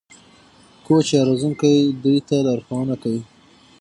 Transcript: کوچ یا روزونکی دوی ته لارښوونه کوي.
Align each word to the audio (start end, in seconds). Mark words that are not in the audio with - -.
کوچ 0.85 1.07
یا 1.15 1.21
روزونکی 1.29 1.73
دوی 2.03 2.17
ته 2.27 2.35
لارښوونه 2.47 2.95
کوي. 3.01 3.21